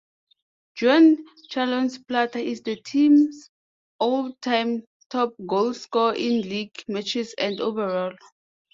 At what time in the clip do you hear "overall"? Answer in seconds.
7.61-8.15